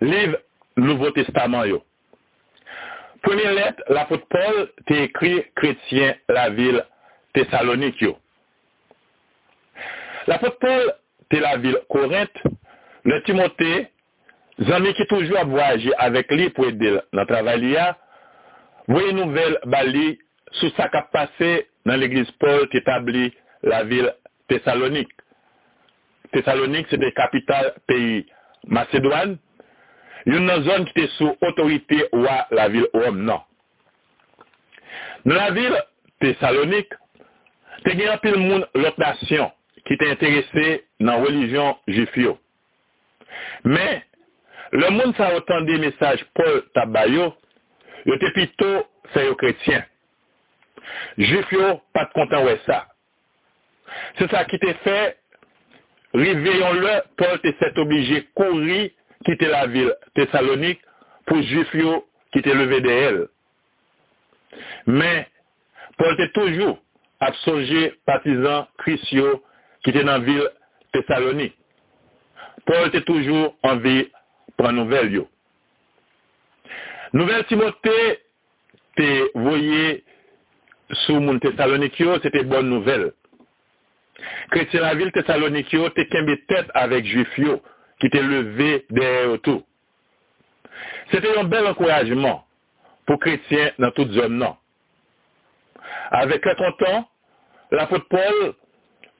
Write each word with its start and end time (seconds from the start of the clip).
Liv 0.00 0.36
Nouveau 0.76 1.10
Testament 1.12 1.64
yo. 1.68 1.82
Premier 3.22 3.52
let, 3.52 3.76
la 3.92 4.06
fote 4.08 4.24
Paul 4.32 4.62
te 4.88 4.96
ekri 5.04 5.42
kretien 5.60 6.16
la 6.32 6.48
vil 6.56 6.80
Thessalonik 7.36 8.00
yo. 8.00 8.14
La 10.30 10.38
fote 10.40 10.56
Paul 10.62 10.92
te 11.30 11.40
la 11.42 11.56
vil 11.60 11.76
Korint, 11.92 12.40
le 13.04 13.20
Timote, 13.26 13.72
zanmi 14.68 14.94
ki 14.96 15.06
toujou 15.10 15.36
ap 15.40 15.52
voyaje 15.52 15.92
avek 16.00 16.32
li 16.36 16.48
pou 16.56 16.68
edel 16.70 17.00
nan 17.16 17.28
travay 17.28 17.60
li 17.60 17.74
ya, 17.74 17.90
voye 18.88 19.12
nouvel 19.16 19.58
bali 19.70 20.14
sou 20.58 20.72
sa 20.78 20.88
kap 20.92 21.12
pase 21.12 21.52
nan 21.88 22.00
l'Eglise 22.00 22.32
Paul 22.40 22.66
te 22.72 22.80
tabli 22.88 23.28
la 23.68 23.84
vil 23.88 24.08
Thessalonik. 24.48 25.12
Thessalonik 26.32 26.88
se 26.88 26.96
de 27.00 27.12
kapital 27.16 27.74
peyi 27.90 28.24
Macedouane, 28.68 29.38
Yon 30.28 30.44
nan 30.48 30.64
zon 30.66 30.84
ki 30.88 30.96
te 30.98 31.06
sou 31.16 31.36
otorite 31.46 32.02
wa 32.12 32.42
la 32.56 32.68
vil 32.72 32.88
Rom 32.96 33.22
nan. 33.28 33.40
Nan 35.24 35.36
la 35.36 35.48
vil 35.56 35.76
Tesalonik, 36.20 36.92
te 37.86 37.94
gen 37.96 38.12
apil 38.12 38.36
moun 38.40 38.66
lot 38.76 38.98
nasyon 39.00 39.48
ki 39.88 39.96
te 40.00 40.10
interese 40.12 40.66
nan 41.00 41.22
religion 41.24 41.78
jifyo. 41.88 42.36
Men, 43.64 44.02
le 44.76 44.90
moun 44.92 45.14
sa 45.16 45.30
otan 45.38 45.64
de 45.68 45.78
mesaj 45.80 46.24
Paul 46.36 46.60
Tabayo, 46.76 47.30
yo 48.04 48.18
te 48.20 48.32
pito 48.36 48.70
se 49.14 49.24
yo 49.24 49.38
kretyen. 49.40 49.86
Jifyo 51.20 51.78
pat 51.96 52.12
kontan 52.16 52.44
we 52.44 52.58
sa. 52.66 52.82
Se 54.18 54.28
sa 54.30 54.44
ki 54.48 54.60
te 54.62 54.76
fe, 54.84 54.98
riveyon 56.20 56.80
le, 56.84 56.96
Paul 57.16 57.40
te 57.44 57.54
set 57.62 57.80
oblige 57.80 58.26
kouri 58.36 58.90
kite 59.26 59.50
la 59.50 59.66
vil 59.70 59.90
Thessalonik 60.16 60.80
pou 61.28 61.42
jif 61.44 61.74
yo 61.76 62.00
kite 62.34 62.54
leve 62.56 62.80
de 62.84 62.96
el. 63.08 63.20
Men, 64.88 65.24
pou 65.98 66.18
te 66.18 66.30
toujou 66.36 66.76
ap 67.20 67.36
sonje 67.44 67.90
patizan 68.08 68.68
kris 68.80 69.04
yo 69.14 69.38
kite 69.86 70.04
nan 70.06 70.24
vil 70.26 70.46
Thessalonik. 70.94 71.56
Paul 72.66 72.90
te 72.92 73.00
toujou 73.06 73.50
anvi 73.66 74.04
pran 74.58 74.76
nouvel 74.76 75.14
yo. 75.14 75.26
Nouvel 77.16 77.42
Timote 77.48 77.96
te 78.98 79.08
voye 79.34 80.00
sou 81.06 81.20
moun 81.22 81.40
Tesalonikyo, 81.42 82.18
se 82.22 82.30
te 82.30 82.44
bon 82.46 82.66
nouvel. 82.70 83.08
Kretien 84.52 84.84
la 84.84 84.94
vil 84.98 85.10
Tesalonikyo 85.14 85.88
te 85.96 86.06
kembe 86.10 86.36
tet 86.50 86.70
avek 86.78 87.08
Juif 87.10 87.38
yo, 87.40 87.58
ki 88.00 88.10
te 88.12 88.22
leve 88.24 88.70
derè 88.92 89.26
yo 89.28 89.36
tou. 89.44 89.62
Se 91.10 91.20
te 91.20 91.32
yon 91.34 91.50
bel 91.50 91.68
ankorajman 91.70 92.40
pou 93.08 93.20
kretien 93.22 93.76
nan 93.82 93.94
tout 93.96 94.10
zon 94.16 94.38
nan. 94.40 94.56
Avek 96.20 96.46
lè 96.48 96.56
kontan, 96.58 97.04
la 97.74 97.86
fote 97.90 98.08
Paul 98.10 98.52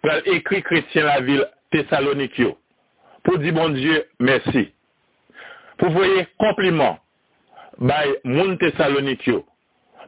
pral 0.05 0.27
ekri 0.37 0.63
kretien 0.67 1.09
la 1.09 1.21
vil 1.27 1.45
Thessalonikyo 1.71 2.57
pou 3.27 3.39
di 3.39 3.53
bon 3.55 3.75
Diyo 3.77 4.01
mersi. 4.23 4.69
Pou 5.79 5.93
voye 5.95 6.27
kompliment 6.43 6.99
bay 7.79 8.17
moun 8.27 8.57
Thessalonikyo 8.63 9.43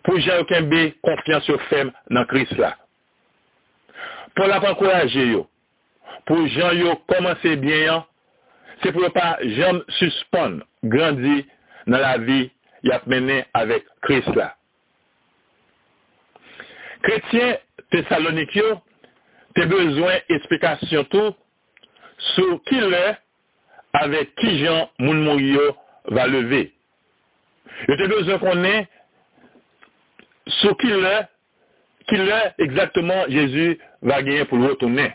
pou 0.03 0.19
jè 0.19 0.41
ou 0.41 0.49
kenbe 0.51 0.89
konfians 1.07 1.47
yo 1.51 1.59
fem 1.71 1.93
nan 2.11 2.27
kris 2.31 2.51
la. 2.59 2.75
Pou 4.37 4.49
la 4.49 4.61
pankouraje 4.65 5.27
yo, 5.29 5.45
pou 6.29 6.47
jan 6.49 6.77
yo 6.79 6.95
komanse 7.11 7.55
bien 7.61 7.83
yan, 7.85 8.05
c'est 8.83 8.93
pour 8.93 9.13
pas 9.13 9.39
jamais 9.43 9.83
suspendre, 9.89 10.65
grandir 10.85 11.45
dans 11.87 11.99
la 11.99 12.19
vie 12.19 12.51
y 12.85 12.91
a 12.91 13.01
mené 13.07 13.45
avec 13.55 13.85
Christ 14.03 14.35
là. 14.35 14.57
Chrétien 17.03 17.59
Thessalonique 17.91 18.59
tu 19.55 19.67
besoin 19.67 20.15
d'explication 20.29 21.05
tout 21.05 21.35
sur 22.35 22.63
qui 22.65 22.81
l'est, 22.81 23.19
avec 23.93 24.35
qui 24.37 24.65
Jean 24.65 24.91
Moun 24.99 25.23
Mourio 25.23 25.77
va 26.07 26.27
lever. 26.27 26.73
Je 27.89 27.93
te 27.93 28.09
besoin 28.09 28.39
qu'on 28.39 28.65
ait 28.65 28.89
sur 30.47 30.77
qui 30.79 30.87
l'est, 30.87 31.29
qui 32.09 32.17
l'est 32.17 32.55
exactement 32.59 33.25
Jésus 33.29 33.79
va 34.01 34.23
gagner 34.23 34.45
pour 34.47 34.59
le 34.59 34.69
retourner. 34.69 35.13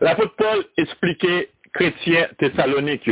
L'apôtre 0.00 0.34
Paul 0.36 0.64
expliquait 0.76 1.50
chrétien 1.72 2.28
Thessalonique. 2.38 3.10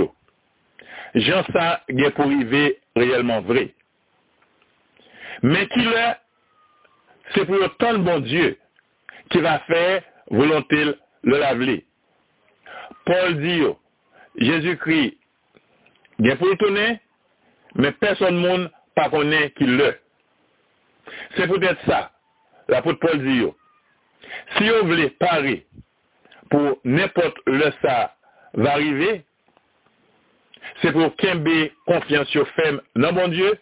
Jean 1.15 1.45
ça 1.53 1.83
est 1.89 2.11
pour 2.11 2.25
arriver 2.27 2.81
réellement 2.95 3.41
vrai. 3.41 3.75
Mais 5.43 5.67
qui 5.69 5.81
l'est, 5.81 6.17
c'est 7.35 7.45
pour 7.47 7.57
le 7.57 7.69
temps 7.79 7.93
de 7.93 7.99
bon 7.99 8.21
Dieu 8.21 8.59
qui 9.31 9.39
va 9.41 9.61
faire 9.61 10.03
volonté 10.31 10.85
le 11.23 11.39
laver. 11.39 11.87
Paul 13.05 13.41
dit, 13.41 13.63
Jésus-Christ, 14.37 15.19
il 16.19 16.37
pour 16.37 16.57
tourner, 16.59 17.01
mais 17.75 17.93
personne 17.93 18.41
ne 18.41 19.09
connaît 19.11 19.51
qu'il 19.53 19.77
le. 19.77 19.95
C'est 21.37 21.47
peut-être 21.47 21.81
ça. 21.87 22.13
L'apôtre 22.69 22.99
Paul 23.01 23.23
dit, 23.23 23.45
si 24.57 24.69
vous 24.69 24.87
voulez 24.89 25.11
parier 25.11 25.67
pour 26.51 26.79
n'importe 26.85 27.37
le 27.47 27.73
ça 27.83 28.15
va 28.55 28.73
arriver, 28.73 29.25
c'est 30.83 30.93
pour 30.93 31.13
ait 31.23 31.73
confiance 31.87 32.29
sur 32.29 32.47
femme 32.49 32.81
dans 32.97 33.13
bon 33.13 33.29
Dieu, 33.29 33.59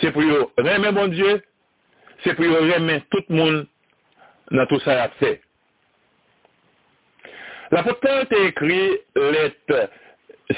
c'est 0.00 0.12
pour 0.12 0.22
remettre 0.22 0.92
bon 0.92 1.08
Dieu, 1.08 1.42
c'est 2.24 2.34
pour 2.34 2.44
remettre 2.44 3.06
tout 3.10 3.24
le 3.28 3.36
monde 3.36 3.66
dans 4.50 4.66
tout 4.66 4.80
ça 4.80 5.04
a 5.04 5.08
fait. 5.10 5.40
L'apôtre 7.70 8.08
a 8.08 8.46
écrit 8.46 8.98
lettre 9.16 9.90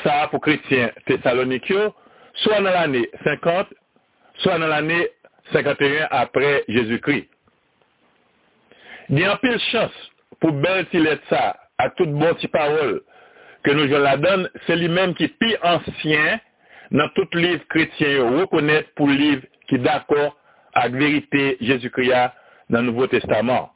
ça 0.05 0.29
pour 0.31 0.41
chrétiens 0.41 0.91
thessalonikiens, 1.07 1.93
soit 2.35 2.57
dans 2.61 2.71
l'année 2.71 3.09
50, 3.25 3.69
soit 4.39 4.59
dans 4.59 4.67
l'année 4.67 5.09
51 5.53 6.09
après 6.11 6.65
Jésus-Christ. 6.69 7.29
Il 9.09 9.19
y 9.21 9.25
a 9.25 9.33
un 9.33 9.37
pile 9.37 9.59
chance 9.73 10.11
pour 10.41 10.53
belle 10.53 10.87
lettre 10.93 11.23
ça, 11.31 11.57
à 11.79 11.89
toute 11.91 12.13
bonne 12.13 12.37
parole 12.53 13.03
que 13.69 13.75
nous 13.75 13.87
la 13.87 14.17
donne, 14.17 14.49
c'est 14.67 14.77
lui-même 14.77 15.15
qui 15.15 15.25
est 15.25 15.39
plus 15.39 15.55
ancien 15.63 16.41
dans 16.91 17.09
tout 17.11 17.29
livre 17.35 17.63
chrétien, 17.69 18.39
reconnaître 18.41 18.89
pour 18.95 19.09
livre 19.09 19.43
qui 19.69 19.75
est 19.75 19.79
d'accord 19.79 20.39
avec 20.73 20.93
la 20.93 20.99
vérité 20.99 21.59
Jésus-Christ 21.61 22.31
dans 22.71 22.81
le 22.81 22.87
Nouveau 22.87 23.07
Testament. 23.09 23.75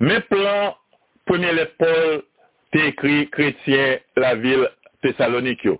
Mes 0.00 0.20
plans, 0.22 0.76
premier 1.24 1.64
Paul, 1.78 2.22
t'es 2.72 2.88
écrit 2.88 3.30
chrétien 3.30 3.98
la 4.16 4.34
ville 4.34 4.68
Thessalonique. 5.02 5.64
Dans 5.64 5.78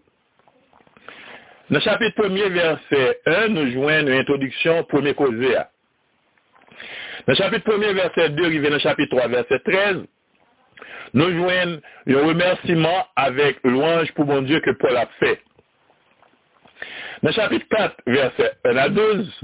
le 1.71 1.81
chapitre 1.81 2.23
1er, 2.23 2.49
verset 2.51 3.19
1, 3.27 3.49
nous 3.49 3.73
joignons 3.73 4.13
une 4.13 4.21
introduction 4.21 4.85
premier 4.85 5.15
causé. 5.15 5.55
Dans 5.55 5.65
le 7.27 7.35
chapitre 7.35 7.69
1er, 7.69 7.95
verset 7.95 8.29
2, 8.31 8.45
arrivé 8.45 8.69
dans 8.69 8.75
le 8.75 8.81
chapitre 8.81 9.17
3, 9.17 9.27
verset 9.27 9.59
13, 9.59 10.07
nous 11.15 11.31
joignons 11.31 11.81
un 12.07 12.27
remerciement 12.27 13.07
avec 13.17 13.59
louange 13.65 14.13
pour 14.13 14.27
mon 14.27 14.43
Dieu 14.43 14.61
que 14.61 14.71
Paul 14.71 14.97
a 14.97 15.07
fait. 15.21 15.41
Dans 17.23 17.29
le 17.29 17.35
chapitre 17.35 17.67
4, 17.71 17.97
verset 18.07 18.53
1 18.65 18.77
à 18.77 18.89
12, 18.89 19.41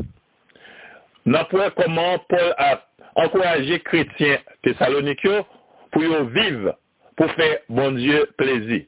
nous 1.26 1.38
comment 1.76 2.18
Paul 2.28 2.54
a 2.56 2.82
encouragé 3.14 3.80
chrétiens 3.80 4.38
thessalonikiens 4.62 5.44
pour 5.92 6.24
vivre, 6.24 6.76
pour 7.16 7.30
faire 7.32 7.58
bon 7.68 7.92
Dieu 7.92 8.28
plaisir. 8.36 8.82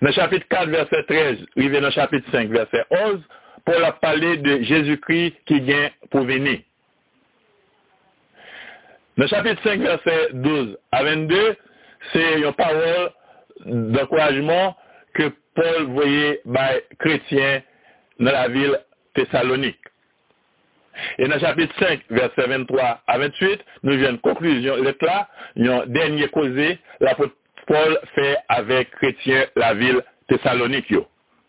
Dans 0.00 0.08
le 0.08 0.12
chapitre 0.12 0.46
4, 0.48 0.68
verset 0.68 1.04
13, 1.04 1.38
arrivé 1.56 1.80
dans 1.80 1.86
le 1.86 1.92
chapitre 1.92 2.30
5, 2.30 2.48
verset 2.50 2.84
11, 2.90 3.20
Paul 3.64 3.84
a 3.84 3.92
parlé 3.92 4.38
de 4.38 4.62
Jésus-Christ 4.62 5.34
qui 5.46 5.60
vient 5.60 5.90
pour 6.10 6.22
venir. 6.22 6.60
Dans 9.18 9.24
le 9.24 9.30
chapitre 9.30 9.60
5, 9.64 9.80
verset 9.80 10.28
12 10.32 10.78
à 10.92 11.02
22, 11.02 11.56
c'est 12.12 12.38
une 12.38 12.52
parole 12.52 13.10
d'encouragement 13.66 14.76
que 15.12 15.32
Paul 15.56 15.86
voyait 15.88 16.40
par 16.54 16.70
chrétiens 17.00 17.62
dans 18.20 18.30
la 18.30 18.46
ville 18.46 18.78
Thessalonique. 19.14 19.80
Et 21.18 21.26
dans 21.26 21.34
le 21.34 21.40
chapitre 21.40 21.74
5, 21.80 22.00
verset 22.10 22.46
23 22.46 23.00
à 23.08 23.18
28, 23.18 23.60
nous 23.82 23.92
une 23.94 24.20
conclusion. 24.20 24.76
là, 24.76 25.28
un 25.56 25.86
dernier 25.86 26.28
causé, 26.28 26.78
l'apôtre 27.00 27.34
Paul 27.66 27.98
fait 28.14 28.36
avec 28.48 28.92
chrétiens 28.92 29.46
la 29.56 29.74
ville 29.74 30.00
Thessalonique. 30.28 30.94